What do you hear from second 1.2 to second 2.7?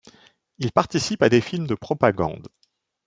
à des films de propagande.